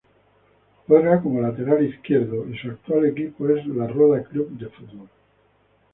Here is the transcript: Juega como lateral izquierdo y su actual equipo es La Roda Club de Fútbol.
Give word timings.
Juega 0.87 1.21
como 1.21 1.41
lateral 1.41 1.85
izquierdo 1.85 2.49
y 2.49 2.57
su 2.57 2.69
actual 2.71 3.05
equipo 3.05 3.47
es 3.49 3.67
La 3.67 3.85
Roda 3.85 4.23
Club 4.23 4.49
de 4.57 4.67
Fútbol. 4.69 5.07